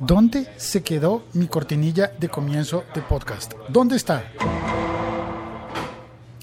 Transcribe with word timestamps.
¿Dónde 0.00 0.48
se 0.56 0.82
quedó 0.82 1.22
mi 1.34 1.46
cortinilla 1.46 2.12
de 2.18 2.28
comienzo 2.28 2.84
de 2.94 3.00
podcast? 3.00 3.52
¿Dónde 3.68 3.96
está? 3.96 4.24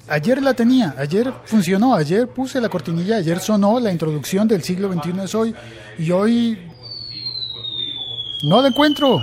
Ayer 0.08 0.42
la 0.42 0.54
tenía, 0.54 0.96
ayer 0.98 1.34
funcionó, 1.46 1.94
ayer 1.94 2.28
puse 2.28 2.62
la 2.62 2.70
cortinilla, 2.70 3.18
ayer 3.18 3.40
sonó 3.40 3.80
la 3.80 3.92
introducción 3.92 4.48
del 4.48 4.62
siglo 4.64 4.92
XXI 4.92 5.22
es 5.24 5.36
hoy 5.36 5.56
y 5.98 6.12
hoy 6.12 6.60
no 8.44 8.62
la 8.62 8.70
encuentro. 8.70 9.22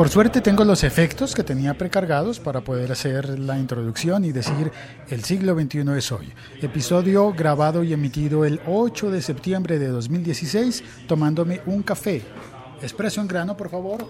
Por 0.00 0.08
suerte 0.08 0.40
tengo 0.40 0.64
los 0.64 0.82
efectos 0.82 1.34
que 1.34 1.44
tenía 1.44 1.74
precargados 1.74 2.40
para 2.40 2.62
poder 2.62 2.90
hacer 2.90 3.38
la 3.38 3.58
introducción 3.58 4.24
y 4.24 4.32
decir 4.32 4.72
el 5.10 5.24
siglo 5.24 5.54
XXI 5.54 5.84
es 5.98 6.10
hoy. 6.10 6.32
Episodio 6.62 7.34
grabado 7.34 7.84
y 7.84 7.92
emitido 7.92 8.46
el 8.46 8.62
8 8.66 9.10
de 9.10 9.20
septiembre 9.20 9.78
de 9.78 9.88
2016 9.88 10.82
tomándome 11.06 11.60
un 11.66 11.82
café. 11.82 12.22
Expreso 12.80 13.20
en 13.20 13.28
grano, 13.28 13.58
por 13.58 13.68
favor. 13.68 14.08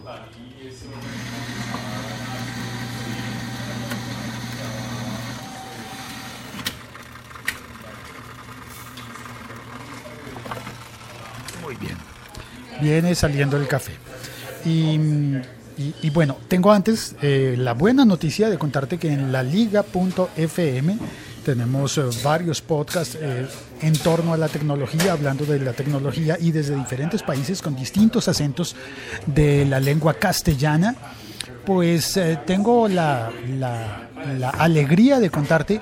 Muy 11.65 11.75
bien. 11.75 11.97
Viene 12.81 13.13
saliendo 13.17 13.57
el 13.57 13.67
café. 13.67 13.95
Y 14.65 14.97
y, 16.03 16.11
bueno, 16.11 16.37
tengo 16.49 16.73
antes 16.73 17.17
eh, 17.23 17.55
la 17.57 17.73
buena 17.73 18.05
noticia 18.05 18.51
de 18.51 18.59
contarte 18.59 18.99
que 18.99 19.11
en 19.11 19.33
la 19.33 19.43
liga.fm 19.43 20.99
tenemos 21.45 21.97
eh, 21.97 22.03
varios 22.23 22.61
podcasts 22.61 23.17
eh, 23.19 23.47
en 23.81 23.93
torno 23.95 24.35
a 24.35 24.37
la 24.37 24.49
tecnología, 24.49 25.13
hablando 25.13 25.47
de 25.47 25.59
la 25.59 25.73
tecnología 25.73 26.37
y 26.39 26.53
desde 26.53 26.77
diferentes 26.77 27.23
países 27.23 27.63
con 27.63 27.75
distintos 27.75 28.29
acentos 28.29 28.77
de 29.25 29.65
la 29.65 29.81
lengua 29.81 30.15
castellana. 30.15 30.95
Pues 31.65 32.19
tengo 32.47 32.89
la, 32.89 33.31
la 33.49 34.51
alegría 34.51 35.21
de 35.21 35.31
contarte 35.31 35.81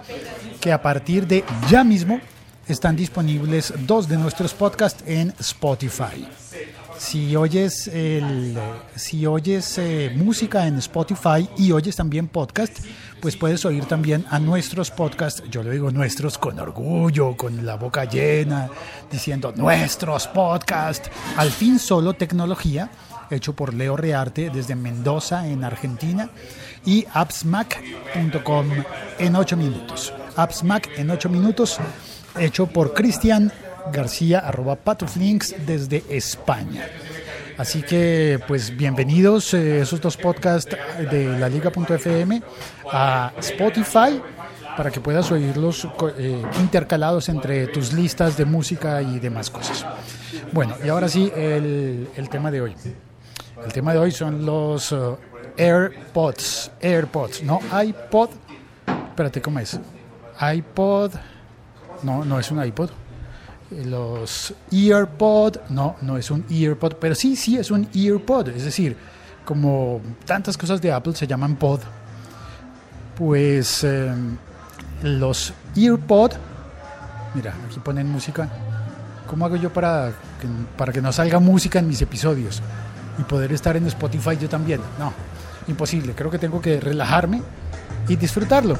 que 0.61 0.73
a 0.73 0.83
partir 0.83 1.27
de 1.27 1.45
ya 1.69 1.83
mismo 1.83 2.21
están 2.69 2.95
disponibles 2.95 3.73
dos 3.87 4.09
de 4.09 4.17
nuestros 4.17 4.55
podcasts 4.55 5.03
en 5.07 5.33
Spotify. 5.39 6.27
Si 6.99 7.37
oyes, 7.37 7.87
el, 7.89 8.59
si 8.97 9.25
oyes 9.25 9.79
eh, 9.79 10.13
música 10.17 10.67
en 10.67 10.79
Spotify 10.79 11.49
y 11.57 11.71
oyes 11.71 11.95
también 11.95 12.27
podcast, 12.27 12.77
pues 13.21 13.37
puedes 13.37 13.65
oír 13.65 13.85
también 13.85 14.25
a 14.31 14.41
nuestros 14.41 14.91
podcasts, 14.91 15.43
yo 15.49 15.63
lo 15.63 15.71
digo 15.71 15.93
nuestros 15.93 16.39
con 16.39 16.59
orgullo, 16.59 17.37
con 17.37 17.65
la 17.65 17.77
boca 17.77 18.05
llena, 18.05 18.69
diciendo 19.11 19.53
nuestros 19.55 20.27
podcasts, 20.27 21.09
al 21.37 21.53
fin 21.53 21.79
solo 21.79 22.15
tecnología, 22.15 22.91
hecho 23.31 23.55
por 23.55 23.75
Leo 23.75 23.97
Rearte 23.97 24.51
desde 24.51 24.75
Mendoza 24.75 25.47
en 25.47 25.63
Argentina 25.63 26.29
y 26.85 27.07
appsmac.com 27.13 28.67
en 29.19 29.37
8 29.37 29.57
minutos. 29.57 30.13
Appsmac 30.37 30.99
en 30.99 31.11
8 31.11 31.29
minutos, 31.29 31.79
hecho 32.37 32.67
por 32.67 32.93
Cristian 32.93 33.53
García, 33.93 34.41
arroba 34.41 34.77
patoflinks 34.77 35.55
desde 35.67 36.05
España. 36.11 36.87
Así 37.57 37.83
que, 37.83 38.39
pues 38.47 38.77
bienvenidos 38.77 39.53
eh, 39.53 39.81
esos 39.81 40.01
dos 40.01 40.17
podcasts 40.17 40.77
de 41.11 41.37
la 41.39 41.49
liga.fm 41.49 42.41
a 42.93 43.33
Spotify 43.39 44.23
para 44.77 44.93
que 44.93 45.01
puedas 45.01 45.33
oírlos 45.33 45.89
eh, 46.17 46.41
intercalados 46.61 47.29
entre 47.29 47.67
tus 47.67 47.93
listas 47.93 48.37
de 48.37 48.45
música 48.45 49.03
y 49.03 49.19
demás 49.19 49.51
cosas. 49.51 49.85
Bueno, 50.53 50.77
y 50.85 50.89
ahora 50.89 51.09
sí, 51.09 51.33
el, 51.35 52.09
el 52.15 52.29
tema 52.29 52.53
de 52.53 52.61
hoy. 52.61 52.77
El 53.65 53.73
tema 53.73 53.93
de 53.93 53.99
hoy 53.99 54.13
son 54.13 54.47
los 54.47 54.93
uh, 54.93 55.17
AirPods. 55.57 56.71
AirPods, 56.81 57.43
no 57.43 57.61
iPod. 57.83 58.31
Espérate, 59.09 59.43
¿cómo 59.43 59.59
es? 59.59 59.81
iPod. 60.41 61.11
No, 62.05 62.25
no 62.25 62.39
es 62.39 62.53
un 62.53 62.65
iPod 62.65 62.91
los 63.71 64.55
EarPod, 64.71 65.57
no, 65.69 65.97
no 66.03 66.17
es 66.17 66.31
un 66.31 66.45
EarPod, 66.51 66.95
pero 66.95 67.15
sí, 67.15 67.37
sí 67.37 67.57
es 67.57 67.71
un 67.71 67.89
EarPod, 67.95 68.49
es 68.49 68.65
decir, 68.65 68.97
como 69.45 70.01
tantas 70.25 70.57
cosas 70.57 70.81
de 70.81 70.93
Apple 70.93 71.15
se 71.15 71.27
llaman 71.27 71.57
pod, 71.57 71.81
pues 73.17 73.85
em, 73.85 74.37
los 75.03 75.53
EarPod, 75.77 76.33
mira, 77.35 77.55
aquí 77.67 77.79
ponen 77.81 78.11
música, 78.11 78.49
¿cómo 79.27 79.45
hago 79.45 79.57
yo 79.57 79.73
para 79.73 80.13
que, 80.41 80.49
para 80.77 80.93
que 80.93 81.03
no 81.03 81.13
salga 81.13 81.39
música 81.39 81.79
en 81.79 81.89
mis 81.89 82.01
episodios 82.01 82.63
y 83.19 83.23
poder 83.23 83.53
estar 83.53 83.77
en 83.77 83.87
Spotify 83.87 84.37
yo 84.41 84.49
también? 84.49 84.81
No, 84.99 85.13
imposible, 85.67 86.15
creo 86.15 86.31
que 86.31 86.39
tengo 86.39 86.61
que 86.61 86.81
relajarme 86.81 87.43
y 88.09 88.17
disfrutarlo 88.17 88.79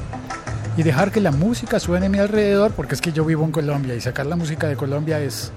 y 0.79 0.83
dejar 0.83 1.11
que 1.11 1.19
la 1.19 1.31
música 1.31 1.77
suene 1.77 2.05
a 2.05 2.09
mi 2.09 2.19
alrededor, 2.19 2.71
porque 2.71 2.95
es 2.95 3.01
que 3.01 3.11
yo 3.11 3.25
vivo 3.25 3.43
en 3.43 3.51
Colombia 3.51 3.95
y 3.95 3.99
sacar 3.99 4.25
la 4.25 4.37
música 4.37 4.65
de 4.65 4.77
Colombia 4.77 5.19
es 5.19 5.51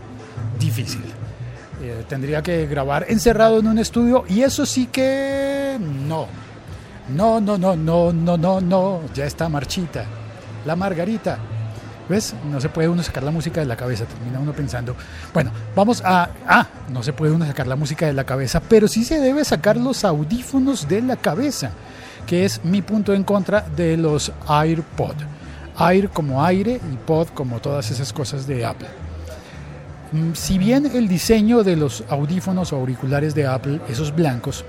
difícil. 0.59 1.05
Eh, 1.81 2.05
tendría 2.09 2.43
que 2.43 2.66
grabar 2.66 3.06
encerrado 3.09 3.60
en 3.60 3.69
un 3.69 3.78
estudio 3.78 4.25
y 4.28 4.43
eso 4.43 4.66
sí 4.66 4.87
que 4.87 5.78
no. 5.78 6.27
No, 7.10 7.41
no, 7.41 7.56
no, 7.56 7.77
no, 7.77 8.12
no, 8.12 8.37
no, 8.37 8.60
no, 8.60 9.00
ya 9.15 9.25
está 9.25 9.49
marchita. 9.49 10.06
La 10.66 10.75
margarita. 10.75 11.39
¿Ves? 12.09 12.34
No 12.50 12.60
se 12.60 12.69
puede 12.69 12.89
uno 12.89 13.04
sacar 13.04 13.22
la 13.22 13.31
música 13.31 13.60
de 13.60 13.66
la 13.66 13.77
cabeza, 13.77 14.06
termina 14.06 14.41
uno 14.41 14.53
pensando, 14.53 14.97
bueno, 15.33 15.53
vamos 15.77 16.03
a... 16.04 16.31
Ah, 16.49 16.66
no 16.89 17.00
se 17.04 17.12
puede 17.12 17.31
uno 17.31 17.47
sacar 17.47 17.69
la 17.69 17.77
música 17.77 18.06
de 18.06 18.12
la 18.12 18.25
cabeza, 18.25 18.59
pero 18.59 18.89
sí 18.89 19.04
se 19.04 19.21
debe 19.21 19.44
sacar 19.44 19.77
los 19.77 20.04
audífonos 20.04 20.89
de 20.89 21.00
la 21.00 21.15
cabeza 21.15 21.71
que 22.27 22.44
es 22.44 22.65
mi 22.65 22.83
punto 22.83 23.12
en 23.15 23.25
contra 23.25 23.62
de 23.62 23.97
los 23.97 24.33
AirPod. 24.49 25.16
Air 25.78 26.10
como 26.10 26.44
aire 26.44 26.81
y 26.93 26.97
pod 26.97 27.28
como 27.28 27.60
todas 27.60 27.91
esas 27.91 28.12
cosas 28.12 28.47
de 28.47 28.65
Apple. 28.65 28.88
Mm, 30.12 30.34
si 30.34 30.59
bien 30.59 30.87
el 30.94 31.09
diseño 31.09 31.62
de 31.65 31.77
los 31.77 32.05
audífonos 32.09 32.72
o 32.72 32.77
auriculares 32.77 33.34
de 33.34 33.47
Apple, 33.47 33.81
esos 33.88 34.15
blancos, 34.15 34.65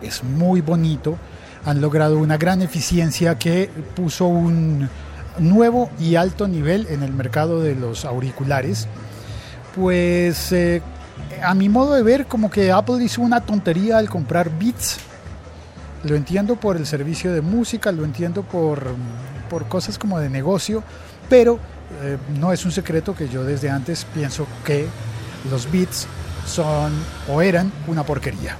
es 0.00 0.22
muy 0.22 0.60
bonito, 0.60 1.18
han 1.64 1.80
logrado 1.80 2.18
una 2.18 2.36
gran 2.36 2.62
eficiencia 2.62 3.38
que 3.38 3.70
puso 3.96 4.26
un 4.26 4.88
nuevo 5.38 5.90
y 5.98 6.14
alto 6.14 6.46
nivel 6.46 6.86
en 6.88 7.02
el 7.02 7.12
mercado 7.12 7.60
de 7.60 7.74
los 7.74 8.04
auriculares, 8.04 8.86
pues 9.74 10.52
eh, 10.52 10.82
a 11.42 11.54
mi 11.54 11.68
modo 11.68 11.94
de 11.94 12.02
ver 12.02 12.26
como 12.26 12.50
que 12.50 12.70
Apple 12.70 13.02
hizo 13.02 13.22
una 13.22 13.40
tontería 13.40 13.98
al 13.98 14.08
comprar 14.08 14.50
Beats 14.56 14.98
lo 16.04 16.16
entiendo 16.16 16.56
por 16.56 16.76
el 16.76 16.86
servicio 16.86 17.32
de 17.32 17.40
música, 17.40 17.90
lo 17.92 18.04
entiendo 18.04 18.42
por, 18.42 18.94
por 19.48 19.66
cosas 19.68 19.98
como 19.98 20.18
de 20.20 20.28
negocio, 20.28 20.82
pero 21.28 21.58
eh, 22.02 22.18
no 22.38 22.52
es 22.52 22.64
un 22.64 22.72
secreto 22.72 23.14
que 23.14 23.28
yo 23.28 23.44
desde 23.44 23.70
antes 23.70 24.04
pienso 24.14 24.46
que 24.64 24.86
los 25.50 25.70
beats 25.70 26.06
son 26.46 26.92
o 27.28 27.40
eran 27.40 27.72
una 27.86 28.04
porquería. 28.04 28.56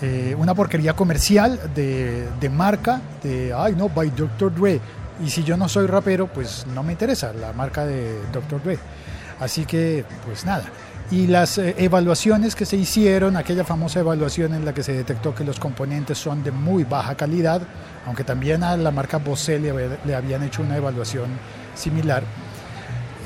Eh, 0.00 0.34
una 0.36 0.54
porquería 0.54 0.94
comercial 0.94 1.60
de, 1.74 2.28
de, 2.40 2.48
marca, 2.48 3.00
de, 3.22 3.52
ay 3.56 3.74
no, 3.76 3.88
by 3.88 4.10
Dr. 4.10 4.54
Dre. 4.54 4.80
Y 5.24 5.30
si 5.30 5.44
yo 5.44 5.56
no 5.56 5.68
soy 5.68 5.86
rapero, 5.86 6.26
pues 6.26 6.66
no 6.74 6.82
me 6.82 6.92
interesa 6.92 7.32
la 7.32 7.52
marca 7.52 7.86
de 7.86 8.20
Dr. 8.32 8.62
Dre. 8.62 8.78
Así 9.38 9.64
que, 9.64 10.04
pues 10.24 10.44
nada 10.44 10.64
y 11.12 11.26
las 11.26 11.58
eh, 11.58 11.74
evaluaciones 11.76 12.56
que 12.56 12.64
se 12.64 12.78
hicieron, 12.78 13.36
aquella 13.36 13.64
famosa 13.64 14.00
evaluación 14.00 14.54
en 14.54 14.64
la 14.64 14.72
que 14.72 14.82
se 14.82 14.94
detectó 14.94 15.34
que 15.34 15.44
los 15.44 15.60
componentes 15.60 16.16
son 16.16 16.42
de 16.42 16.50
muy 16.50 16.84
baja 16.84 17.14
calidad, 17.14 17.60
aunque 18.06 18.24
también 18.24 18.62
a 18.62 18.78
la 18.78 18.90
marca 18.90 19.18
Bose 19.18 19.60
le, 19.60 20.14
habían 20.14 20.42
hecho 20.42 20.62
una 20.62 20.78
evaluación 20.78 21.26
similar. 21.74 22.22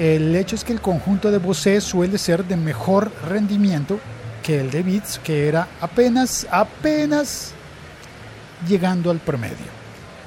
El 0.00 0.34
hecho 0.34 0.56
es 0.56 0.65
que 0.65 0.72
el 0.72 0.80
conjunto 0.80 1.30
de 1.30 1.38
Bose 1.38 1.80
suele 1.80 2.18
ser 2.18 2.44
de 2.44 2.56
mejor 2.56 3.12
rendimiento 3.24 4.00
que 4.42 4.60
el 4.60 4.72
de 4.72 4.82
Beats, 4.82 5.21
que 5.21 5.47
era 5.47 5.68
apenas, 5.80 6.44
apenas 6.50 7.53
llegando 8.68 9.12
al 9.12 9.18
promedio. 9.18 9.77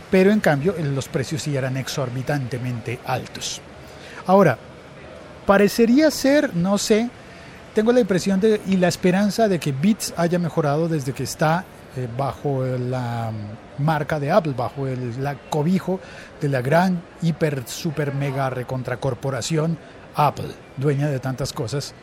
Pero 0.09 0.31
en 0.31 0.39
cambio 0.39 0.75
los 0.81 1.09
precios 1.09 1.41
sí 1.41 1.57
eran 1.57 1.75
exorbitantemente 1.75 2.99
altos. 3.05 3.59
Ahora, 4.27 4.57
parecería 5.45 6.09
ser, 6.09 6.55
no 6.55 6.77
sé, 6.77 7.09
tengo 7.79 7.93
la 7.93 8.01
impresión 8.01 8.41
de, 8.41 8.59
y 8.67 8.75
la 8.75 8.89
esperanza 8.89 9.47
de 9.47 9.57
que 9.57 9.71
Beats 9.71 10.13
haya 10.17 10.37
mejorado 10.37 10.89
desde 10.89 11.13
que 11.13 11.23
está 11.23 11.63
eh, 11.95 12.09
bajo 12.17 12.65
la 12.65 13.31
marca 13.77 14.19
de 14.19 14.29
Apple, 14.31 14.51
bajo 14.51 14.85
el 14.85 15.23
la 15.23 15.35
cobijo 15.35 16.01
de 16.41 16.49
la 16.49 16.61
gran, 16.61 17.01
hiper, 17.21 17.63
super, 17.65 18.13
mega 18.13 18.49
recontracorporación 18.49 19.77
Apple, 20.13 20.49
dueña 20.75 21.07
de 21.07 21.19
tantas 21.19 21.53
cosas. 21.53 21.93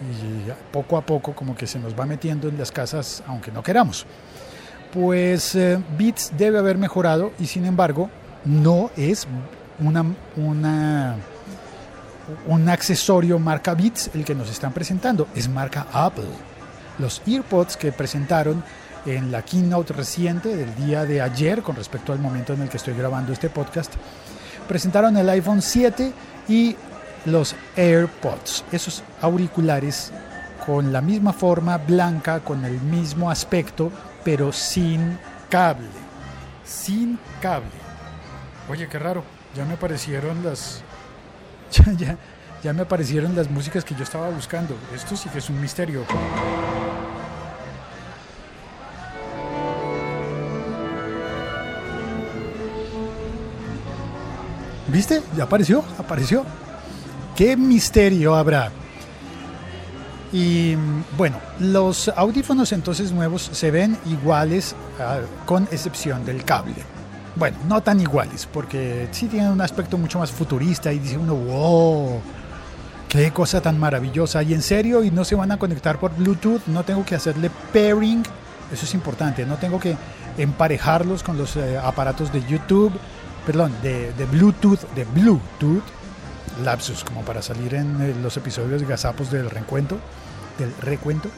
Y 0.00 0.48
poco 0.72 0.96
a 0.96 1.04
poco 1.04 1.34
como 1.34 1.56
que 1.56 1.66
se 1.66 1.80
nos 1.80 1.98
va 1.98 2.06
metiendo 2.06 2.48
en 2.48 2.56
las 2.56 2.70
casas, 2.70 3.24
aunque 3.26 3.50
no 3.50 3.64
queramos. 3.64 4.06
Pues 4.92 5.56
eh, 5.56 5.76
Beats 5.98 6.30
debe 6.38 6.58
haber 6.58 6.78
mejorado 6.78 7.32
y 7.40 7.46
sin 7.46 7.64
embargo 7.64 8.10
no 8.44 8.92
es 8.96 9.26
una, 9.80 10.04
una 10.36 11.16
un 12.46 12.68
accesorio 12.68 13.38
marca 13.38 13.74
Beats 13.74 14.10
el 14.14 14.24
que 14.24 14.34
nos 14.34 14.50
están 14.50 14.72
presentando, 14.72 15.28
es 15.34 15.48
marca 15.48 15.86
Apple. 15.92 16.24
Los 16.98 17.22
EarPods 17.26 17.76
que 17.76 17.92
presentaron 17.92 18.62
en 19.06 19.30
la 19.30 19.42
keynote 19.42 19.92
reciente 19.92 20.56
del 20.56 20.74
día 20.76 21.04
de 21.04 21.20
ayer, 21.20 21.62
con 21.62 21.76
respecto 21.76 22.12
al 22.12 22.18
momento 22.18 22.54
en 22.54 22.62
el 22.62 22.68
que 22.68 22.78
estoy 22.78 22.94
grabando 22.94 23.32
este 23.32 23.50
podcast, 23.50 23.92
presentaron 24.68 25.16
el 25.16 25.28
iPhone 25.28 25.60
7 25.60 26.12
y 26.48 26.76
los 27.26 27.54
AirPods, 27.76 28.64
esos 28.72 29.02
auriculares 29.20 30.12
con 30.66 30.92
la 30.92 31.00
misma 31.00 31.32
forma, 31.32 31.76
blanca, 31.78 32.40
con 32.40 32.64
el 32.64 32.80
mismo 32.80 33.30
aspecto, 33.30 33.90
pero 34.24 34.52
sin 34.52 35.18
cable. 35.50 35.88
Sin 36.64 37.18
cable. 37.40 37.68
Oye, 38.70 38.88
qué 38.88 38.98
raro. 38.98 39.24
Ya 39.54 39.64
me 39.64 39.74
aparecieron 39.74 40.42
las. 40.42 40.82
Ya, 41.98 42.16
ya, 42.62 42.72
me 42.72 42.82
aparecieron 42.82 43.34
las 43.34 43.50
músicas 43.50 43.84
que 43.84 43.94
yo 43.94 44.04
estaba 44.04 44.30
buscando. 44.30 44.76
Esto 44.94 45.16
sí 45.16 45.28
que 45.28 45.38
es 45.38 45.50
un 45.50 45.60
misterio. 45.60 46.04
¿Viste? 54.88 55.22
Ya 55.36 55.44
apareció, 55.44 55.84
apareció. 55.98 56.44
¿Qué 57.36 57.56
misterio 57.56 58.34
habrá? 58.34 58.70
Y 60.32 60.76
bueno, 61.16 61.38
los 61.58 62.08
audífonos 62.08 62.72
entonces 62.72 63.12
nuevos 63.12 63.42
se 63.52 63.70
ven 63.70 63.98
iguales 64.06 64.74
ah, 65.00 65.20
con 65.46 65.64
excepción 65.64 66.24
del 66.24 66.44
cable. 66.44 66.93
Bueno, 67.36 67.56
no 67.66 67.82
tan 67.82 68.00
iguales, 68.00 68.48
porque 68.50 69.08
sí 69.10 69.26
tienen 69.26 69.50
un 69.50 69.60
aspecto 69.60 69.98
mucho 69.98 70.20
más 70.20 70.30
futurista 70.30 70.92
y 70.92 71.00
dice 71.00 71.18
uno, 71.18 71.34
wow, 71.34 72.20
qué 73.08 73.32
cosa 73.32 73.60
tan 73.60 73.78
maravillosa. 73.78 74.42
Y 74.44 74.54
en 74.54 74.62
serio, 74.62 75.02
y 75.02 75.10
no 75.10 75.24
se 75.24 75.34
van 75.34 75.50
a 75.50 75.56
conectar 75.56 75.98
por 75.98 76.14
Bluetooth, 76.14 76.66
no 76.66 76.84
tengo 76.84 77.04
que 77.04 77.16
hacerle 77.16 77.50
pairing, 77.72 78.22
eso 78.72 78.84
es 78.84 78.94
importante, 78.94 79.44
no 79.46 79.56
tengo 79.56 79.80
que 79.80 79.96
emparejarlos 80.38 81.24
con 81.24 81.36
los 81.36 81.56
eh, 81.56 81.76
aparatos 81.76 82.32
de 82.32 82.44
YouTube, 82.46 82.92
perdón, 83.44 83.72
de, 83.82 84.12
Bluetooth, 84.30 84.80
de 84.94 85.04
Bluetooth 85.04 85.82
lapsus 86.62 87.02
como 87.02 87.22
para 87.22 87.42
salir 87.42 87.74
en 87.74 88.00
eh, 88.00 88.14
los 88.22 88.36
episodios 88.36 88.80
de 88.80 88.86
gazapos 88.86 89.32
del 89.32 89.50
recuento, 89.50 89.98
del 90.56 90.72
recuento. 90.80 91.28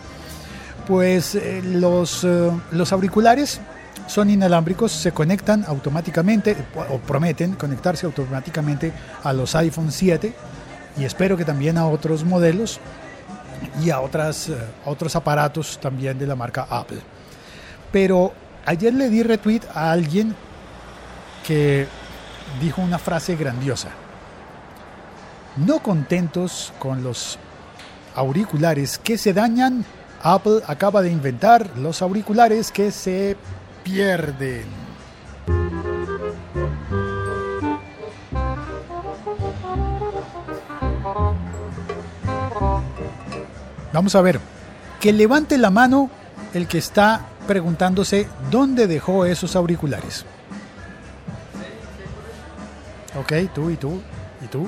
Pues 0.86 1.34
eh, 1.34 1.62
los, 1.64 2.24
los 2.70 2.92
auriculares 2.92 3.60
son 4.06 4.30
inalámbricos, 4.30 4.92
se 4.92 5.12
conectan 5.12 5.64
automáticamente 5.66 6.56
o 6.90 6.98
prometen 6.98 7.54
conectarse 7.54 8.06
automáticamente 8.06 8.92
a 9.22 9.32
los 9.32 9.54
iPhone 9.54 9.90
7 9.90 10.32
y 10.98 11.04
espero 11.04 11.36
que 11.36 11.44
también 11.44 11.76
a 11.78 11.86
otros 11.86 12.24
modelos 12.24 12.80
y 13.82 13.90
a, 13.90 14.00
otras, 14.00 14.50
a 14.84 14.88
otros 14.88 15.16
aparatos 15.16 15.78
también 15.80 16.18
de 16.18 16.26
la 16.26 16.36
marca 16.36 16.66
Apple. 16.70 17.00
Pero 17.92 18.32
ayer 18.64 18.94
le 18.94 19.08
di 19.10 19.22
retweet 19.22 19.62
a 19.74 19.92
alguien 19.92 20.34
que 21.46 21.86
dijo 22.60 22.82
una 22.82 22.98
frase 22.98 23.36
grandiosa. 23.36 23.90
No 25.56 25.80
contentos 25.80 26.72
con 26.78 27.02
los 27.02 27.38
auriculares 28.14 28.98
que 28.98 29.18
se 29.18 29.32
dañan, 29.32 29.84
Apple 30.22 30.62
acaba 30.66 31.02
de 31.02 31.10
inventar 31.10 31.76
los 31.76 32.02
auriculares 32.02 32.72
que 32.72 32.90
se 32.90 33.36
pierden. 33.86 34.64
Vamos 43.92 44.16
a 44.16 44.22
ver, 44.22 44.40
que 45.00 45.12
levante 45.12 45.56
la 45.56 45.70
mano 45.70 46.10
el 46.52 46.66
que 46.66 46.78
está 46.78 47.26
preguntándose 47.46 48.28
dónde 48.50 48.88
dejó 48.88 49.24
esos 49.24 49.54
auriculares. 49.54 50.26
Ok, 53.18 53.32
tú 53.54 53.70
y 53.70 53.76
tú 53.76 54.02
y 54.44 54.48
tú. 54.48 54.66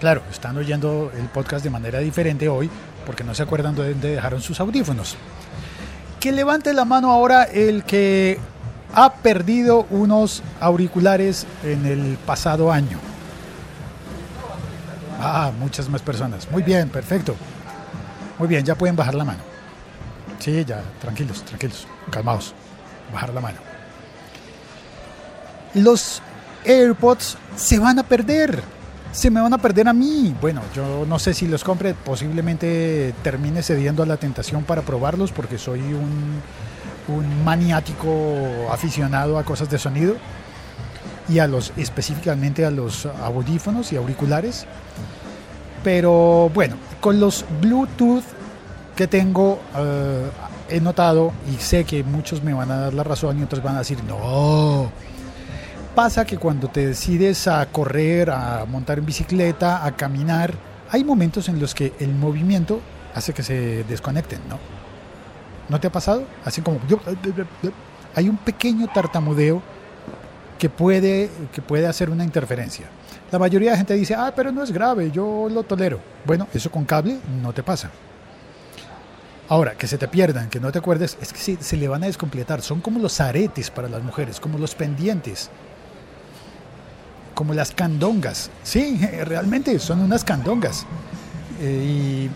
Claro, 0.00 0.22
están 0.30 0.56
oyendo 0.56 1.12
el 1.14 1.26
podcast 1.26 1.62
de 1.62 1.70
manera 1.70 1.98
diferente 1.98 2.48
hoy 2.48 2.70
porque 3.04 3.22
no 3.22 3.34
se 3.34 3.42
acuerdan 3.42 3.74
de 3.74 3.90
dónde 3.90 4.14
dejaron 4.14 4.40
sus 4.40 4.58
audífonos. 4.60 5.16
Que 6.26 6.32
levante 6.32 6.74
la 6.74 6.84
mano 6.84 7.12
ahora 7.12 7.44
el 7.44 7.84
que 7.84 8.40
ha 8.92 9.12
perdido 9.12 9.86
unos 9.90 10.42
auriculares 10.58 11.46
en 11.62 11.86
el 11.86 12.18
pasado 12.26 12.72
año. 12.72 12.98
Ah, 15.20 15.52
muchas 15.56 15.88
más 15.88 16.02
personas. 16.02 16.50
Muy 16.50 16.64
bien, 16.64 16.88
perfecto. 16.88 17.36
Muy 18.40 18.48
bien, 18.48 18.64
ya 18.64 18.74
pueden 18.74 18.96
bajar 18.96 19.14
la 19.14 19.22
mano. 19.22 19.38
Sí, 20.40 20.64
ya, 20.64 20.82
tranquilos, 21.00 21.44
tranquilos, 21.44 21.86
calmados. 22.10 22.54
Bajar 23.12 23.32
la 23.32 23.40
mano. 23.40 23.58
Los 25.74 26.20
AirPods 26.64 27.38
se 27.54 27.78
van 27.78 28.00
a 28.00 28.02
perder 28.02 28.64
se 29.16 29.30
me 29.30 29.40
van 29.40 29.54
a 29.54 29.58
perder 29.58 29.88
a 29.88 29.94
mí. 29.94 30.34
Bueno, 30.42 30.60
yo 30.74 31.06
no 31.08 31.18
sé 31.18 31.32
si 31.32 31.46
los 31.46 31.64
compre, 31.64 31.94
posiblemente 31.94 33.14
termine 33.22 33.62
cediendo 33.62 34.02
a 34.02 34.06
la 34.06 34.18
tentación 34.18 34.64
para 34.64 34.82
probarlos 34.82 35.32
porque 35.32 35.56
soy 35.56 35.80
un, 35.80 36.42
maniático 37.44 38.10
aficionado 38.70 39.38
a 39.38 39.44
cosas 39.44 39.70
de 39.70 39.78
sonido 39.78 40.16
y 41.28 41.38
a 41.38 41.46
los 41.46 41.72
específicamente 41.76 42.66
a 42.66 42.70
los 42.70 43.06
audífonos 43.06 43.90
y 43.92 43.96
auriculares. 43.96 44.66
Pero 45.82 46.50
bueno, 46.52 46.76
con 47.00 47.18
los 47.18 47.46
Bluetooth 47.62 48.24
que 48.96 49.06
tengo 49.06 49.60
eh, 49.76 50.26
he 50.68 50.80
notado 50.80 51.32
y 51.50 51.56
sé 51.62 51.84
que 51.84 52.02
muchos 52.04 52.42
me 52.42 52.52
van 52.52 52.70
a 52.70 52.80
dar 52.80 52.94
la 52.94 53.04
razón 53.04 53.38
y 53.38 53.44
otros 53.44 53.62
van 53.62 53.76
a 53.76 53.78
decir, 53.78 53.98
no, 54.04 54.90
pasa 55.96 56.26
que 56.26 56.36
cuando 56.36 56.68
te 56.68 56.86
decides 56.86 57.48
a 57.48 57.64
correr, 57.72 58.28
a 58.30 58.66
montar 58.66 58.98
en 58.98 59.06
bicicleta, 59.06 59.84
a 59.84 59.96
caminar, 59.96 60.52
hay 60.90 61.02
momentos 61.02 61.48
en 61.48 61.58
los 61.58 61.74
que 61.74 61.94
el 61.98 62.14
movimiento 62.14 62.80
hace 63.14 63.32
que 63.32 63.42
se 63.42 63.82
desconecten, 63.84 64.40
¿no? 64.46 64.58
¿No 65.70 65.80
te 65.80 65.86
ha 65.86 65.90
pasado? 65.90 66.24
Así 66.44 66.60
como 66.60 66.78
hay 68.14 68.28
un 68.28 68.36
pequeño 68.36 68.88
tartamudeo 68.92 69.62
que 70.58 70.68
puede, 70.68 71.30
que 71.50 71.62
puede 71.62 71.86
hacer 71.86 72.10
una 72.10 72.24
interferencia. 72.24 72.88
La 73.32 73.38
mayoría 73.38 73.70
de 73.70 73.78
gente 73.78 73.94
dice, 73.94 74.14
ah, 74.14 74.34
pero 74.36 74.52
no 74.52 74.62
es 74.62 74.72
grave, 74.72 75.10
yo 75.10 75.48
lo 75.50 75.62
tolero. 75.62 75.98
Bueno, 76.26 76.46
eso 76.52 76.70
con 76.70 76.84
cable 76.84 77.18
no 77.42 77.54
te 77.54 77.62
pasa. 77.62 77.90
Ahora, 79.48 79.76
que 79.76 79.86
se 79.86 79.96
te 79.96 80.08
pierdan, 80.08 80.50
que 80.50 80.60
no 80.60 80.70
te 80.70 80.78
acuerdes, 80.78 81.16
es 81.22 81.32
que 81.32 81.38
se, 81.38 81.56
se 81.62 81.76
le 81.78 81.88
van 81.88 82.02
a 82.02 82.06
descompletar. 82.06 82.60
Son 82.60 82.82
como 82.82 83.00
los 83.00 83.18
aretes 83.18 83.70
para 83.70 83.88
las 83.88 84.02
mujeres, 84.02 84.40
como 84.40 84.58
los 84.58 84.74
pendientes 84.74 85.50
como 87.36 87.52
las 87.52 87.72
candongas. 87.72 88.50
Sí, 88.64 88.98
realmente 89.24 89.78
son 89.78 90.00
unas 90.00 90.24
candongas. 90.24 90.86
Eh, 91.60 92.30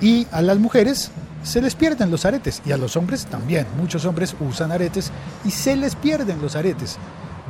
y, 0.00 0.26
a 0.32 0.40
las 0.40 0.58
mujeres 0.58 1.10
se 1.42 1.60
les 1.60 1.74
pierden 1.74 2.10
los 2.10 2.24
aretes 2.24 2.62
y 2.64 2.72
a 2.72 2.78
los 2.78 2.96
hombres 2.96 3.26
también. 3.26 3.66
Muchos 3.76 4.06
hombres 4.06 4.34
usan 4.40 4.72
aretes 4.72 5.12
y 5.44 5.50
se 5.50 5.76
les 5.76 5.94
pierden 5.94 6.40
los 6.40 6.56
aretes. 6.56 6.96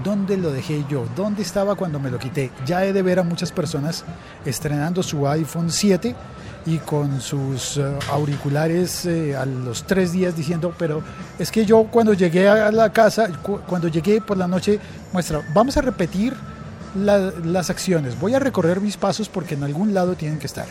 ¿Dónde 0.03 0.37
lo 0.37 0.51
dejé 0.51 0.85
yo? 0.91 1.07
¿Dónde 1.15 1.43
estaba 1.43 1.77
cuando 1.77 2.01
me 2.01 2.11
lo 2.11 2.19
quité? 2.19 2.51
Ya 2.67 2.85
he 2.85 2.93
de 2.93 3.03
ver 3.03 3.21
a 3.21 3.23
muchas 3.23 3.53
personas 3.53 4.05
estrenando 4.45 5.05
su 5.05 5.29
iPhone 5.29 5.71
7 5.71 6.15
y 6.67 6.79
con 6.79 7.21
sus 7.21 7.77
eh, 7.77 7.85
auriculares 8.11 9.07
eh, 9.07 9.37
a 9.37 9.47
los 9.47 9.85
tres 9.85 10.13
días 10.13 10.37
diciendo, 10.37 10.75
pero 10.77 11.03
es 11.39 11.51
que 11.51 11.65
yo 11.65 11.85
cuando 11.85 12.13
llegué 12.13 12.49
a 12.49 12.73
la 12.73 12.93
casa, 12.93 13.29
cuando 13.67 13.89
llegué 13.89 14.21
por 14.21 14.37
la 14.37 14.49
noche, 14.49 14.81
muestra, 15.13 15.43
vamos 15.55 15.77
a 15.77 15.81
repetir 15.81 16.35
las 16.97 17.71
acciones, 17.71 18.19
voy 18.19 18.35
a 18.35 18.39
recorrer 18.39 18.81
mis 18.81 18.97
pasos 18.97 19.29
porque 19.29 19.55
en 19.55 19.63
algún 19.63 19.95
lado 19.95 20.15
tienen 20.15 20.39
que 20.39 20.47
estar. 20.47 20.67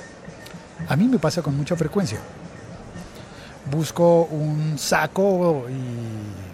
A 0.89 0.95
mí 0.95 1.07
me 1.07 1.17
pasa 1.17 1.41
con 1.41 1.55
mucha 1.55 1.75
frecuencia. 1.75 2.19
Busco 3.71 4.23
un 4.23 4.77
saco 4.77 5.65
y 5.69 6.44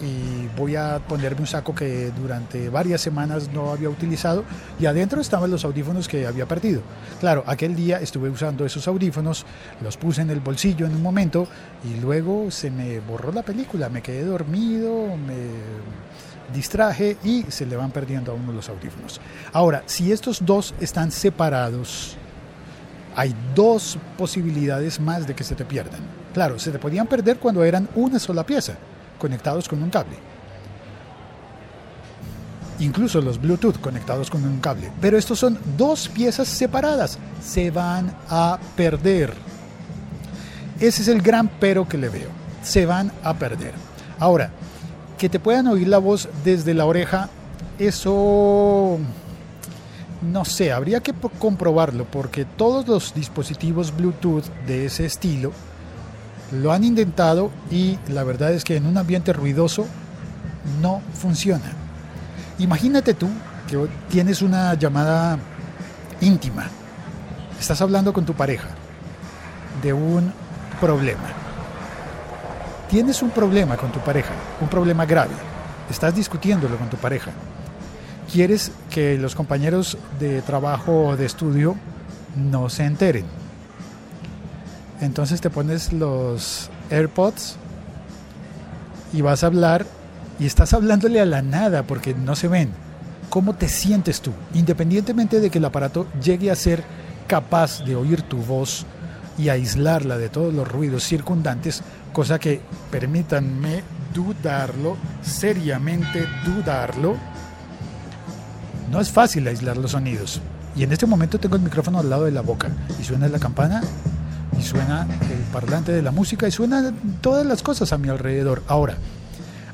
y 0.00 0.46
voy 0.56 0.76
a 0.76 1.00
ponerme 1.06 1.40
un 1.40 1.46
saco 1.46 1.74
que 1.74 2.10
durante 2.12 2.68
varias 2.68 3.00
semanas 3.00 3.48
no 3.52 3.72
había 3.72 3.88
utilizado 3.88 4.44
y 4.78 4.86
adentro 4.86 5.20
estaban 5.20 5.50
los 5.50 5.64
audífonos 5.64 6.08
que 6.08 6.26
había 6.26 6.46
perdido. 6.46 6.82
Claro, 7.20 7.42
aquel 7.46 7.74
día 7.74 7.98
estuve 8.00 8.30
usando 8.30 8.64
esos 8.64 8.86
audífonos, 8.86 9.44
los 9.82 9.96
puse 9.96 10.22
en 10.22 10.30
el 10.30 10.40
bolsillo 10.40 10.86
en 10.86 10.94
un 10.94 11.02
momento 11.02 11.48
y 11.84 12.00
luego 12.00 12.50
se 12.50 12.70
me 12.70 13.00
borró 13.00 13.32
la 13.32 13.42
película, 13.42 13.88
me 13.88 14.02
quedé 14.02 14.24
dormido, 14.24 15.16
me 15.16 15.36
distraje 16.54 17.16
y 17.24 17.44
se 17.48 17.66
le 17.66 17.76
van 17.76 17.90
perdiendo 17.90 18.32
a 18.32 18.34
uno 18.34 18.52
los 18.52 18.68
audífonos. 18.68 19.20
Ahora, 19.52 19.82
si 19.86 20.12
estos 20.12 20.44
dos 20.44 20.74
están 20.80 21.10
separados, 21.10 22.16
hay 23.16 23.34
dos 23.54 23.98
posibilidades 24.16 25.00
más 25.00 25.26
de 25.26 25.34
que 25.34 25.44
se 25.44 25.56
te 25.56 25.64
pierdan. 25.64 26.00
Claro, 26.32 26.58
se 26.58 26.70
te 26.70 26.78
podían 26.78 27.08
perder 27.08 27.38
cuando 27.38 27.64
eran 27.64 27.88
una 27.96 28.20
sola 28.20 28.46
pieza 28.46 28.76
conectados 29.18 29.68
con 29.68 29.82
un 29.82 29.90
cable. 29.90 30.16
incluso 32.80 33.20
los 33.20 33.40
Bluetooth 33.40 33.80
conectados 33.80 34.30
con 34.30 34.44
un 34.44 34.60
cable. 34.60 34.92
Pero 35.00 35.18
estos 35.18 35.40
son 35.40 35.58
dos 35.76 36.08
piezas 36.08 36.46
separadas, 36.46 37.18
se 37.42 37.72
van 37.72 38.14
a 38.28 38.58
perder. 38.76 39.34
Ese 40.78 41.02
es 41.02 41.08
el 41.08 41.20
gran 41.20 41.48
pero 41.58 41.88
que 41.88 41.98
le 41.98 42.08
veo, 42.08 42.28
se 42.62 42.86
van 42.86 43.10
a 43.24 43.34
perder. 43.34 43.74
Ahora, 44.20 44.52
que 45.18 45.28
te 45.28 45.40
puedan 45.40 45.66
oír 45.66 45.88
la 45.88 45.98
voz 45.98 46.28
desde 46.44 46.72
la 46.72 46.86
oreja, 46.86 47.28
eso 47.80 48.98
no 50.22 50.44
sé, 50.44 50.72
habría 50.72 51.00
que 51.00 51.14
comprobarlo 51.38 52.04
porque 52.04 52.44
todos 52.44 52.88
los 52.88 53.14
dispositivos 53.14 53.94
Bluetooth 53.96 54.44
de 54.66 54.86
ese 54.86 55.06
estilo 55.06 55.52
lo 56.52 56.72
han 56.72 56.84
intentado 56.84 57.50
y 57.70 57.98
la 58.08 58.24
verdad 58.24 58.52
es 58.52 58.64
que 58.64 58.76
en 58.76 58.86
un 58.86 58.96
ambiente 58.96 59.32
ruidoso 59.32 59.86
no 60.80 61.02
funciona. 61.14 61.72
Imagínate 62.58 63.14
tú 63.14 63.28
que 63.68 63.86
tienes 64.08 64.42
una 64.42 64.74
llamada 64.74 65.38
íntima, 66.20 66.68
estás 67.60 67.80
hablando 67.82 68.12
con 68.12 68.24
tu 68.24 68.34
pareja 68.34 68.68
de 69.82 69.92
un 69.92 70.32
problema. 70.80 71.28
Tienes 72.90 73.22
un 73.22 73.30
problema 73.30 73.76
con 73.76 73.92
tu 73.92 74.00
pareja, 74.00 74.32
un 74.60 74.68
problema 74.68 75.04
grave, 75.04 75.34
estás 75.90 76.14
discutiéndolo 76.14 76.76
con 76.78 76.88
tu 76.88 76.96
pareja. 76.96 77.32
Quieres 78.32 78.72
que 78.90 79.18
los 79.18 79.34
compañeros 79.34 79.98
de 80.18 80.42
trabajo 80.42 81.08
o 81.08 81.16
de 81.16 81.26
estudio 81.26 81.76
no 82.36 82.68
se 82.68 82.84
enteren. 82.84 83.37
Entonces 85.00 85.40
te 85.40 85.50
pones 85.50 85.92
los 85.92 86.70
AirPods 86.90 87.56
y 89.12 89.22
vas 89.22 89.44
a 89.44 89.46
hablar 89.46 89.86
y 90.38 90.46
estás 90.46 90.72
hablándole 90.72 91.20
a 91.20 91.26
la 91.26 91.42
nada 91.42 91.84
porque 91.84 92.14
no 92.14 92.36
se 92.36 92.48
ven. 92.48 92.70
¿Cómo 93.30 93.54
te 93.54 93.68
sientes 93.68 94.20
tú? 94.20 94.32
Independientemente 94.54 95.40
de 95.40 95.50
que 95.50 95.58
el 95.58 95.64
aparato 95.64 96.06
llegue 96.22 96.50
a 96.50 96.56
ser 96.56 96.82
capaz 97.26 97.84
de 97.84 97.94
oír 97.94 98.22
tu 98.22 98.38
voz 98.38 98.86
y 99.36 99.50
aislarla 99.50 100.18
de 100.18 100.28
todos 100.28 100.52
los 100.52 100.66
ruidos 100.66 101.04
circundantes, 101.04 101.82
cosa 102.12 102.38
que 102.38 102.60
permítanme 102.90 103.82
dudarlo, 104.14 104.96
seriamente 105.22 106.26
dudarlo, 106.44 107.16
no 108.90 109.00
es 109.00 109.10
fácil 109.10 109.46
aislar 109.46 109.76
los 109.76 109.92
sonidos. 109.92 110.40
Y 110.74 110.82
en 110.82 110.92
este 110.92 111.06
momento 111.06 111.38
tengo 111.38 111.56
el 111.56 111.62
micrófono 111.62 111.98
al 111.98 112.10
lado 112.10 112.24
de 112.24 112.30
la 112.32 112.40
boca 112.40 112.68
y 112.98 113.04
suena 113.04 113.28
la 113.28 113.38
campana 113.38 113.82
y 114.58 114.62
suena 114.62 115.06
el 115.30 115.38
parlante 115.52 115.92
de 115.92 116.02
la 116.02 116.10
música 116.10 116.48
y 116.48 116.50
suenan 116.50 116.94
todas 117.20 117.46
las 117.46 117.62
cosas 117.62 117.92
a 117.92 117.98
mi 117.98 118.08
alrededor. 118.08 118.62
Ahora, 118.66 118.96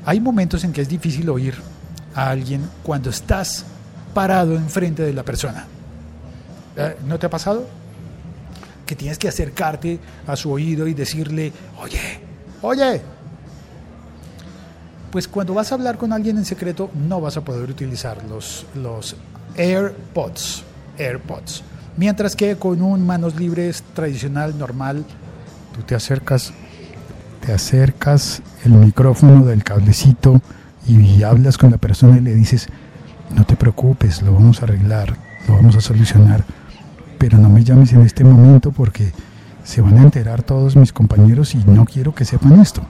hay 0.05 0.19
momentos 0.19 0.63
en 0.63 0.71
que 0.71 0.81
es 0.81 0.89
difícil 0.89 1.29
oír 1.29 1.55
a 2.13 2.29
alguien 2.29 2.69
cuando 2.83 3.09
estás 3.09 3.65
parado 4.13 4.55
enfrente 4.55 5.03
de 5.03 5.13
la 5.13 5.23
persona. 5.23 5.65
Eh, 6.77 6.97
¿No 7.07 7.17
te 7.17 7.25
ha 7.25 7.29
pasado? 7.29 7.67
Que 8.85 8.95
tienes 8.95 9.17
que 9.17 9.27
acercarte 9.27 9.99
a 10.27 10.35
su 10.35 10.51
oído 10.51 10.87
y 10.87 10.93
decirle, 10.93 11.51
oye, 11.81 12.19
oye. 12.61 13.01
Pues 15.11 15.27
cuando 15.27 15.53
vas 15.53 15.71
a 15.71 15.75
hablar 15.75 15.97
con 15.97 16.11
alguien 16.13 16.37
en 16.37 16.45
secreto 16.45 16.91
no 16.93 17.21
vas 17.21 17.37
a 17.37 17.41
poder 17.41 17.69
utilizar 17.69 18.23
los, 18.25 18.65
los 18.75 19.15
AirPods. 19.55 20.63
AirPods. 20.97 21.63
Mientras 21.97 22.35
que 22.35 22.57
con 22.57 22.81
un 22.81 23.05
manos 23.05 23.35
libres 23.35 23.83
tradicional, 23.93 24.57
normal, 24.57 25.05
tú 25.73 25.81
te 25.81 25.95
acercas 25.95 26.53
te 27.45 27.53
acercas 27.53 28.41
el 28.63 28.71
micrófono 28.71 29.45
del 29.45 29.63
cablecito 29.63 30.41
y 30.87 31.21
hablas 31.21 31.57
con 31.59 31.69
la 31.69 31.77
persona 31.77 32.17
y 32.17 32.21
le 32.21 32.33
dices, 32.33 32.67
no 33.35 33.45
te 33.45 33.55
preocupes, 33.55 34.23
lo 34.23 34.33
vamos 34.33 34.61
a 34.61 34.65
arreglar, 34.65 35.15
lo 35.47 35.55
vamos 35.55 35.75
a 35.75 35.81
solucionar, 35.81 36.43
pero 37.19 37.37
no 37.37 37.49
me 37.49 37.63
llames 37.63 37.93
en 37.93 38.01
este 38.01 38.23
momento 38.23 38.71
porque 38.71 39.11
se 39.63 39.81
van 39.81 39.97
a 39.97 40.01
enterar 40.01 40.41
todos 40.41 40.75
mis 40.75 40.91
compañeros 40.91 41.53
y 41.53 41.59
no 41.65 41.85
quiero 41.85 42.15
que 42.15 42.25
sepan 42.25 42.59
esto. 42.59 42.81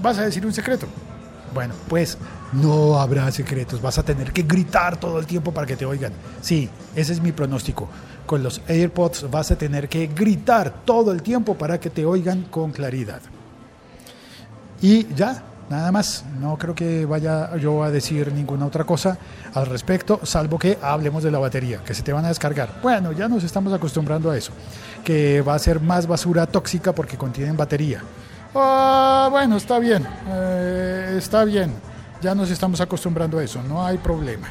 ¿Vas 0.00 0.18
a 0.18 0.22
decir 0.22 0.46
un 0.46 0.52
secreto? 0.52 0.86
Bueno, 1.54 1.74
pues 1.88 2.18
no 2.52 2.98
habrá 2.98 3.30
secretos, 3.30 3.80
vas 3.82 3.98
a 3.98 4.02
tener 4.02 4.32
que 4.32 4.42
gritar 4.42 4.98
todo 4.98 5.18
el 5.18 5.26
tiempo 5.26 5.52
para 5.52 5.66
que 5.66 5.76
te 5.76 5.84
oigan. 5.84 6.12
Sí, 6.40 6.68
ese 6.94 7.12
es 7.12 7.20
mi 7.20 7.32
pronóstico. 7.32 7.88
Con 8.26 8.42
los 8.42 8.62
AirPods 8.68 9.30
vas 9.30 9.50
a 9.50 9.56
tener 9.56 9.88
que 9.88 10.06
gritar 10.06 10.72
todo 10.84 11.12
el 11.12 11.22
tiempo 11.22 11.56
para 11.56 11.78
que 11.78 11.90
te 11.90 12.06
oigan 12.06 12.42
con 12.44 12.72
claridad. 12.72 13.20
Y 14.80 15.06
ya, 15.14 15.42
nada 15.68 15.92
más. 15.92 16.24
No 16.40 16.56
creo 16.58 16.74
que 16.74 17.04
vaya 17.04 17.56
yo 17.56 17.82
a 17.82 17.90
decir 17.90 18.32
ninguna 18.32 18.66
otra 18.66 18.84
cosa 18.84 19.18
al 19.54 19.66
respecto, 19.66 20.20
salvo 20.22 20.58
que 20.58 20.78
hablemos 20.80 21.22
de 21.22 21.30
la 21.30 21.38
batería, 21.38 21.82
que 21.84 21.94
se 21.94 22.02
te 22.02 22.12
van 22.12 22.24
a 22.24 22.28
descargar. 22.28 22.80
Bueno, 22.82 23.12
ya 23.12 23.28
nos 23.28 23.44
estamos 23.44 23.72
acostumbrando 23.72 24.30
a 24.30 24.36
eso, 24.36 24.52
que 25.04 25.40
va 25.42 25.54
a 25.54 25.58
ser 25.58 25.80
más 25.80 26.06
basura 26.06 26.46
tóxica 26.46 26.94
porque 26.94 27.16
contienen 27.16 27.56
batería. 27.56 28.02
Ah, 28.54 29.28
bueno, 29.30 29.56
está 29.56 29.78
bien, 29.78 30.06
eh, 30.28 31.14
está 31.16 31.44
bien. 31.44 31.72
Ya 32.20 32.34
nos 32.34 32.50
estamos 32.50 32.80
acostumbrando 32.80 33.38
a 33.38 33.44
eso, 33.44 33.62
no 33.62 33.84
hay 33.84 33.98
problema. 33.98 34.48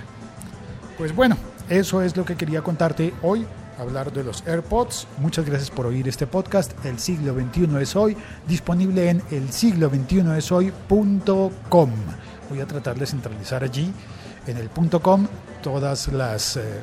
Pues 0.97 1.15
bueno, 1.15 1.37
eso 1.69 2.01
es 2.01 2.17
lo 2.17 2.25
que 2.25 2.35
quería 2.35 2.61
contarte 2.61 3.13
hoy, 3.21 3.45
hablar 3.79 4.11
de 4.11 4.23
los 4.23 4.45
AirPods. 4.47 5.07
Muchas 5.19 5.45
gracias 5.45 5.69
por 5.69 5.85
oír 5.85 6.07
este 6.07 6.27
podcast. 6.27 6.73
El 6.85 6.99
siglo 6.99 7.33
XXI 7.33 7.77
es 7.81 7.95
hoy, 7.95 8.17
disponible 8.47 9.09
en 9.09 9.21
el 9.31 9.51
siglo 9.51 9.89
21 9.89 10.35
es 10.35 10.51
hoy.com. 10.51 11.91
Voy 12.49 12.59
a 12.59 12.67
tratar 12.67 12.97
de 12.97 13.05
centralizar 13.05 13.63
allí, 13.63 13.93
en 14.47 14.57
el 14.57 14.69
.com, 15.01 15.27
todas 15.61 16.07
las, 16.09 16.57
eh, 16.57 16.81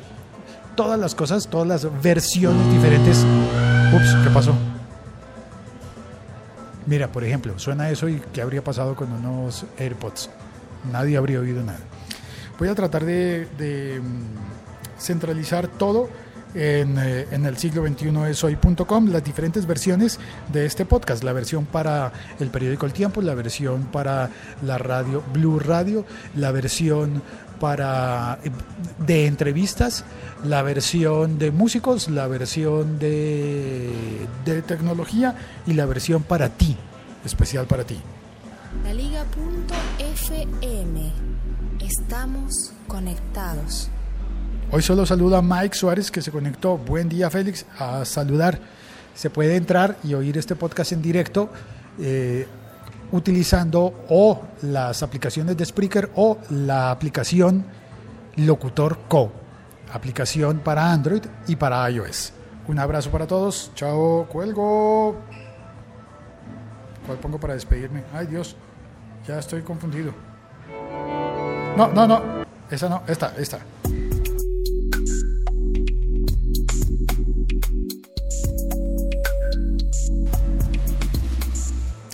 todas 0.75 0.97
las 0.97 1.13
cosas, 1.13 1.47
todas 1.47 1.67
las 1.67 2.01
versiones 2.01 2.71
diferentes. 2.71 3.25
Ups, 3.93 4.15
¿qué 4.23 4.29
pasó? 4.31 4.53
Mira, 6.89 7.11
por 7.11 7.23
ejemplo, 7.23 7.59
suena 7.59 7.91
eso 7.91 8.09
y 8.09 8.19
¿qué 8.33 8.41
habría 8.41 8.63
pasado 8.63 8.95
con 8.95 9.11
unos 9.11 9.63
AirPods? 9.77 10.31
Nadie 10.91 11.17
habría 11.17 11.39
oído 11.39 11.63
nada. 11.63 11.77
Voy 12.57 12.67
a 12.67 12.73
tratar 12.73 13.05
de, 13.05 14.01
mm, 14.01 14.99
centralizar 14.99 15.67
todo 15.67 16.09
en, 16.53 16.97
eh, 16.97 17.27
en, 17.31 17.45
el 17.45 17.57
siglo 17.57 17.83
21 17.83 18.27
es 18.27 18.43
hoy.com 18.43 19.07
las 19.07 19.23
diferentes 19.23 19.65
versiones 19.65 20.19
de 20.51 20.65
este 20.65 20.85
podcast, 20.85 21.23
la 21.23 21.33
versión 21.33 21.65
para 21.65 22.11
el 22.39 22.49
periódico 22.49 22.85
El 22.85 22.93
Tiempo, 22.93 23.21
la 23.21 23.35
versión 23.35 23.83
para 23.85 24.29
la 24.63 24.77
radio 24.77 25.23
Blue 25.33 25.59
Radio, 25.59 26.05
la 26.35 26.51
versión 26.51 27.21
para 27.59 28.39
eh, 28.43 28.51
de 29.05 29.27
entrevistas, 29.27 30.05
la 30.43 30.61
versión 30.63 31.37
de 31.37 31.51
músicos, 31.51 32.09
la 32.09 32.27
versión 32.27 32.97
de, 32.99 33.91
de 34.45 34.61
tecnología 34.61 35.35
y 35.67 35.73
la 35.73 35.85
versión 35.85 36.23
para 36.23 36.49
ti, 36.49 36.75
especial 37.25 37.67
para 37.67 37.83
ti. 37.83 37.99
La 38.83 38.93
Liga.fm. 38.93 39.29
Estamos 41.79 42.73
conectados. 42.87 43.89
Hoy 44.71 44.83
solo 44.83 45.03
saluda 45.03 45.39
a 45.39 45.41
Mike 45.41 45.75
Suárez 45.75 46.11
que 46.11 46.21
se 46.21 46.31
conectó. 46.31 46.77
Buen 46.77 47.09
día 47.09 47.31
Félix, 47.31 47.65
a 47.79 48.05
saludar. 48.05 48.59
Se 49.15 49.31
puede 49.31 49.55
entrar 49.55 49.97
y 50.03 50.13
oír 50.13 50.37
este 50.37 50.55
podcast 50.55 50.91
en 50.91 51.01
directo. 51.01 51.49
Eh, 51.99 52.47
utilizando 53.11 54.05
o 54.09 54.43
las 54.61 55.01
aplicaciones 55.01 55.57
de 55.57 55.65
Spreaker 55.65 56.11
o 56.15 56.37
la 56.51 56.91
aplicación 56.91 57.65
Locutor 58.35 58.99
Co, 59.07 59.31
aplicación 59.91 60.59
para 60.59 60.91
Android 60.91 61.23
y 61.47 61.55
para 61.55 61.89
iOS. 61.89 62.33
Un 62.67 62.77
abrazo 62.77 63.09
para 63.09 63.25
todos, 63.25 63.71
chao, 63.73 64.27
cuelgo. 64.29 65.15
¿Cuál 67.07 67.17
pongo 67.17 67.39
para 67.39 67.55
despedirme? 67.55 68.03
Ay 68.13 68.27
Dios, 68.27 68.55
ya 69.27 69.39
estoy 69.39 69.63
confundido. 69.63 70.13
No, 71.75 71.87
no, 71.87 72.07
no, 72.07 72.21
esa 72.69 72.87
no, 72.87 73.01
esta, 73.07 73.33
esta. 73.35 73.59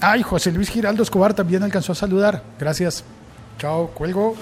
Ay, 0.02 0.24
José 0.24 0.52
Luis 0.52 0.70
Giraldo 0.70 1.04
Escobar 1.04 1.34
también 1.34 1.64
alcanzó 1.64 1.94
a 1.94 1.96
saludar. 1.96 2.44
Gracias. 2.60 3.04
Chao, 3.58 3.88
cuelgo. 3.88 4.36